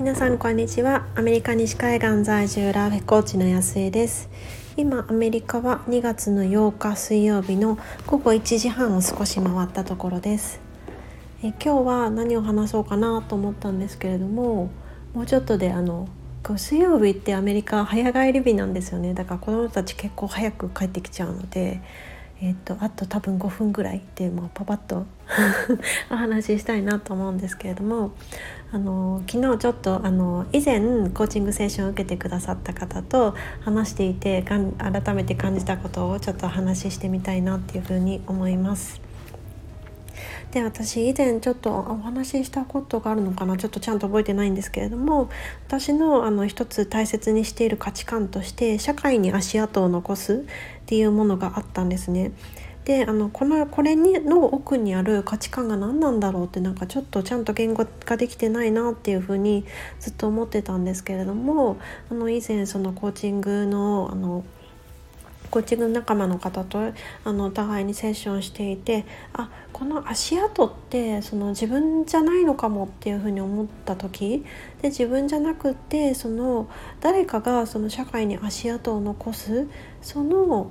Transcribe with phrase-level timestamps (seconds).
[0.00, 1.06] 皆さんこんにちは。
[1.14, 4.30] アメリカ西海岸在住ラーフコーチの安江です。
[4.78, 10.62] 今アメリカは2月の8日水曜日の午後1時半を少し回ったところです。
[11.42, 14.70] え今日は何を話そうかなと思ったんですけれども
[15.12, 16.08] もうちょっとであの
[16.56, 19.12] 水曜日ってアメリカ早帰り日なんですよね。
[19.12, 21.82] だから子どもたち結構早く帰ってきちゃうので
[22.42, 25.04] えーと、あと多分5分ぐらいでもうパパッと
[26.10, 28.12] お話ししたいなと思うんですけれども
[28.72, 39.09] あの昨日ちょっとあの以前コーチングセッションを受けてくださった方と話していて改めて感じたことをちょっと話してみたいなっていうふうに思います。
[40.52, 45.30] で私以前ちょっとお話ししたことがあるのかなちょっとちゃんと覚えてないんですけれども
[45.68, 52.32] 私のあの一つ大切にしている価値観として社会に足跡を残すっていうものがあったんですね。
[52.84, 59.64] であのこのこれにの奥にある価値観が何なんだろうってなんかちょっとちゃんと言語化できてないなっていうふうに
[60.00, 61.76] ずっと思ってたんですけれども
[62.10, 64.44] あの以前そのコーチングのあの
[65.50, 66.92] コーチング仲間の方と
[67.24, 74.44] あのお互いにセッションしていてあこの足跡ってその自分じゃないのかもっていうふうに思った時
[74.80, 76.68] で自分じゃなくてその
[77.00, 79.66] 誰かがその社会に足跡を残す
[80.02, 80.70] その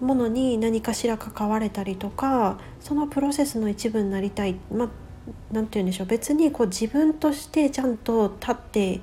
[0.00, 4.56] ものに何かしら関われたりとかそのプロセスの一部になりたい。
[4.72, 4.88] まあ
[5.52, 6.06] 何て言うんでしょう。
[6.08, 9.00] 別にこう自分としてちゃんと立って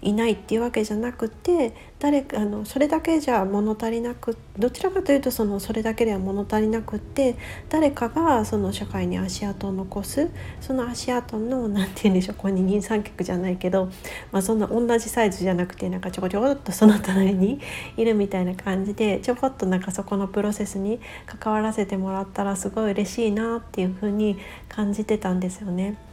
[0.00, 7.36] いないっていうわけじゃなくて誰かあのそれだけじゃ物足りなくどちらかというとそのそれだけでは物足りなくって
[7.68, 13.86] 誰かがその社会に足跡を残すその足跡の何て言うんでしょうここに二三脚じゃないけど、
[14.30, 17.60] まあ、そんな同じサイズじゃなくてなんかちょこちょこっとその隣に
[17.96, 24.38] いるみたいな感じでちょこっとなんかそこのプロセスに関わらせてもらったらすごい嬉しいなっていうふうに
[24.68, 26.07] 感じてたんですよね。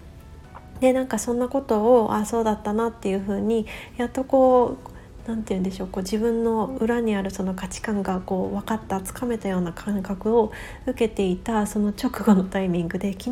[0.80, 3.66] でなんかそんなことをあそうだったなっていうふうに
[3.98, 4.90] やっとこう
[5.28, 10.52] 何て言うんでしょうこう自分の裏にあるその価値観がこう分かったつかめたような感覚を
[10.86, 13.32] 受けていたその直後のタイミングで昨日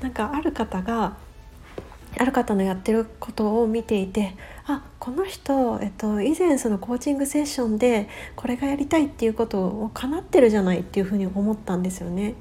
[0.00, 1.16] なんかある方が
[2.18, 4.34] ある方のやってることを見ていて
[4.66, 12.34] あこの人、えっと、以前そのコーチングセッションでこれがやりたいっていうことを叶ってるじゃないっていうふうに思ったんですよね。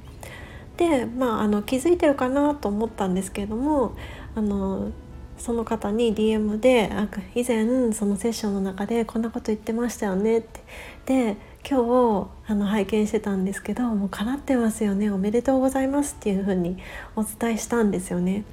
[0.81, 3.95] でまああの気づいてるかなと思ったんですけれども
[4.35, 4.91] あの
[5.37, 6.89] その方に DM で
[7.35, 10.61] 「以前そのセッションの中でこんなこと言ってましたよね」って
[11.05, 11.37] で
[11.69, 16.77] 今日あの拝見してたんですけどもう叶ってますよねおめでとうございますっていうふうに
[17.15, 18.43] お伝えしたんですよね。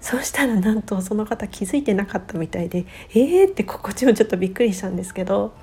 [0.00, 2.84] そうしたらなんとその方気づいてなかったみたいで
[3.16, 5.54] 「えー!」って心地もちょっとびっくりしたんですけど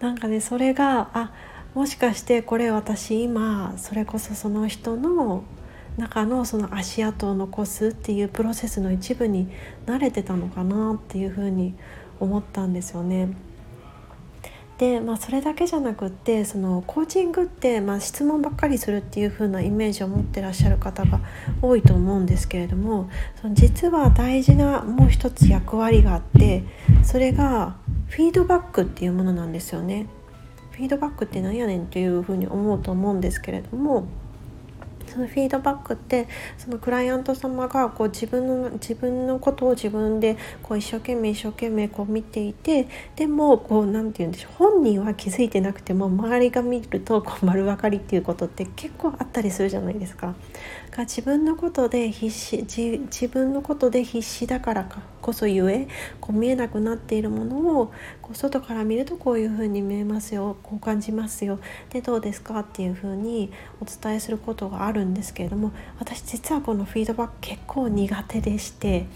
[0.00, 1.32] なんかねそれがあ
[1.74, 5.44] もしかしてこれ私今それこそその人の
[5.96, 9.48] 中のその足跡を残すっていうプロセスの一部に
[9.86, 11.74] 慣れてたのかなっていうふうに
[12.20, 13.28] 思ったんですよね。
[14.78, 21.20] でまあ、それだけじゃなくってそのコーチングって、まあ、質問ばっかりするっていう風なイメージを持ってらっしゃる方が
[21.60, 23.08] 多いと思うんですけれども
[23.40, 26.64] その実は大事なもう一つ役割があって
[27.04, 27.76] それが
[28.08, 30.08] フィードバックっていうものなんですよね。
[30.72, 34.06] フィードバックって何やねんっていうふうに思うと思うんですけれども
[35.12, 50.34] そのフィードバックってそのクライアント様がこう自分の自分のことを自分でこう一生懸命一生懸命こう見ていてでもこう何て言うんでしょう本人は気づいてなくても周りが見るとこう丸分かりっていうことって結構あったりするじゃないですか。
[50.92, 54.86] が自分のことで必死自分のことで必死だから
[55.22, 55.88] こそゆえ
[56.20, 61.58] こう見えなくなっているものをこう外から見るとこういうふうに見えますよこう感じますよ
[61.90, 62.60] でどうですか？
[62.60, 63.50] っていうふうに
[63.80, 69.06] お伝えすることがあるんですけれども私実はこのフィードバック結構苦手でして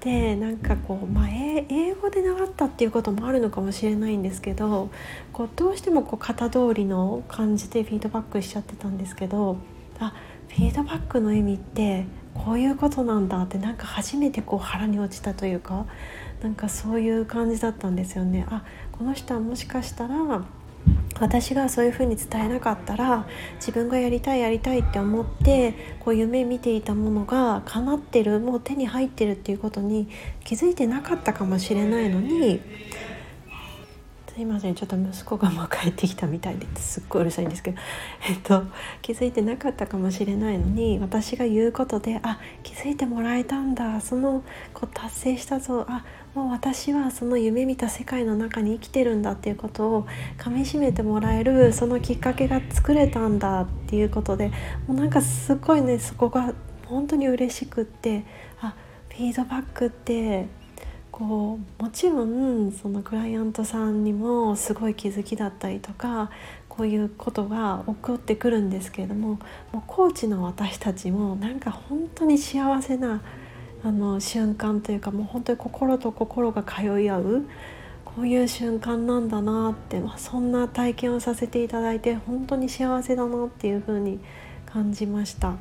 [0.00, 4.90] でなんかこう、まあ、英語で習ったっていうこともあるのかもしれないんですけど
[5.32, 9.56] こうどうしてもこう型通りの感じでフィードバックしちゃってたんですけど
[10.00, 10.12] あ
[10.48, 15.86] フィードバックの意味ってこういうことなんだってなんか初めてこう腹に落ちたというか
[16.42, 18.46] なんかそういう感じだったんですよね。
[18.50, 18.62] あ
[18.92, 20.44] この人はもしかしたら
[21.18, 23.26] 私がそういうふうに伝えなかったら
[23.56, 30.08] 自分がやりたいやりたいって思ってこう夢見ていたものが叶ってるもう手に入ってるっていうことに
[30.44, 32.60] 気づいてなかったかもしれないのに
[34.36, 34.74] すいません。
[34.74, 37.78] ちょっと息子がもう帰ってきたみたいですっごいうるさいんですけど、
[38.28, 38.64] えっと、
[39.00, 43.98] 気づいてなかったかもしれないのに私が言うことであ気づいてもらえたんだ。
[44.02, 44.42] その
[44.74, 45.86] こう達成したぞ。
[45.88, 46.04] あ
[46.34, 50.06] もう私はその夢見た世界の中に生きてるんだっていうことを
[50.36, 54.48] かみしめてもらえるそのきっかけが作れたんだっていうことで
[54.86, 56.52] もうなんかすごいねそこが
[56.84, 58.24] 本当に嬉しくって
[58.60, 58.74] あ
[59.08, 60.46] フィードバックって
[61.16, 66.30] こうもちろんそのクライアントさんにもすごい気づきだったりとか
[66.68, 69.38] こういうことが起こってくるんですけれども
[69.72, 73.22] もうコーチの私たちもなんか本当に幸せな
[73.82, 77.44] あの瞬間というかもう本当に心と心が通い合う
[78.04, 84.20] こういう瞬間なんだなって、まあ、そんな体験をさせていただいて本当に幸せだなっていうふうに
[84.66, 85.54] 感じました。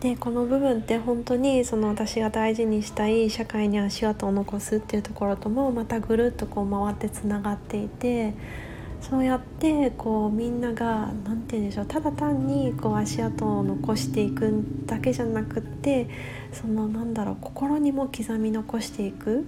[0.00, 8.34] でこの部分って本当にその私が大事にしたい社会に足跡を残すっていうところともまたぐるっとこう回ってつながっていて
[9.00, 16.08] そうやってこうみんなが何て言うんでしょうただ単にこう足跡を残していくだけじゃなくって
[16.52, 19.46] そのなんだろう心にも刻み残していく。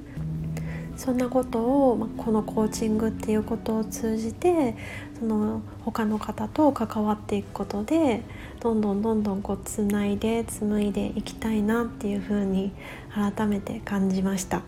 [1.00, 1.61] そんなこと
[1.93, 4.76] を、まこのコーチングっていうことを通じて
[5.19, 8.20] その他の方と関わっていくことで
[8.61, 12.73] どんどんどんどんこうつないで紡いでいきたいなっていうふうに
[13.14, 14.61] 改めて感じました。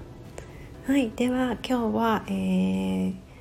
[0.87, 3.32] はい、では今日は、えー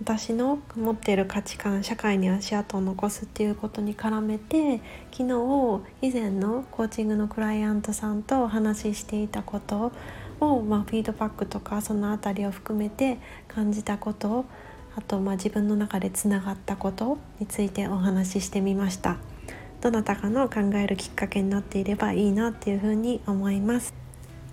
[0.00, 9.92] 私の持っている価値観社会に足跡を残すっていうことに絡めて昨日以前のコーチングのクライアントさんとお話ししていたこと
[10.40, 14.44] を、まあ、フィードバックとかその辺りを含めて感じたこと
[14.96, 19.18] あとまあ自分の中でつながったことについてお話ししてみました。
[19.82, 23.94] どなたかの考えるきっかけになっていればいいなっていうふうに思います。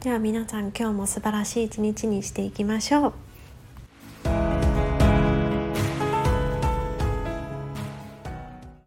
[0.02, 3.23] では皆さん今日も素晴らしい一日にしていきましょう。